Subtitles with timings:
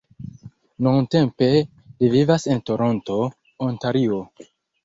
[0.85, 3.21] Nuntempe li vivas en Toronto,
[3.71, 4.19] Ontario.